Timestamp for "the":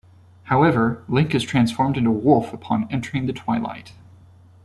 3.27-3.33